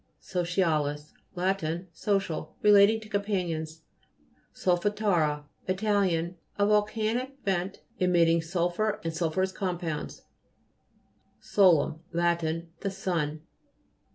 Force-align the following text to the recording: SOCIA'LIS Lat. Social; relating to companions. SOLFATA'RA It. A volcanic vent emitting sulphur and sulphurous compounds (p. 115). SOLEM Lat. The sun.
SOCIA'LIS 0.19 1.13
Lat. 1.35 1.63
Social; 1.93 2.55
relating 2.63 2.99
to 3.01 3.07
companions. 3.07 3.83
SOLFATA'RA 4.51 5.43
It. 5.67 5.83
A 6.57 6.65
volcanic 6.65 7.37
vent 7.45 7.81
emitting 7.99 8.41
sulphur 8.41 8.99
and 9.03 9.13
sulphurous 9.15 9.51
compounds 9.51 10.21
(p. 10.21 10.21
115). 11.55 11.55
SOLEM 11.55 11.99
Lat. 12.13 12.65
The 12.79 12.89
sun. 12.89 13.41